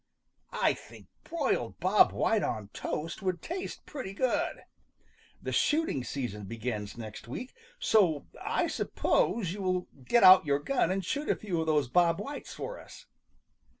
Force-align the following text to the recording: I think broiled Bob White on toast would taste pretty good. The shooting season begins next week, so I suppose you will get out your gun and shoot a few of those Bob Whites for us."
I 0.55 0.73
think 0.73 1.09
broiled 1.23 1.79
Bob 1.79 2.11
White 2.11 2.41
on 2.41 2.69
toast 2.69 3.21
would 3.21 3.39
taste 3.43 3.85
pretty 3.85 4.13
good. 4.13 4.63
The 5.43 5.51
shooting 5.51 6.03
season 6.03 6.45
begins 6.45 6.97
next 6.97 7.27
week, 7.27 7.53
so 7.77 8.25
I 8.43 8.65
suppose 8.65 9.53
you 9.53 9.61
will 9.61 9.87
get 10.03 10.23
out 10.23 10.47
your 10.47 10.57
gun 10.57 10.89
and 10.89 11.05
shoot 11.05 11.29
a 11.29 11.35
few 11.35 11.61
of 11.61 11.67
those 11.67 11.87
Bob 11.87 12.19
Whites 12.19 12.51
for 12.51 12.79
us." 12.79 13.05